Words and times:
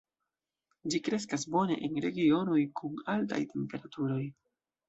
Ĝi 0.93 1.01
kreskas 1.07 1.45
bone 1.57 1.77
en 1.89 2.01
regionoj 2.05 2.59
kun 2.81 2.99
altaj 3.17 3.43
temperaturoj. 3.55 4.21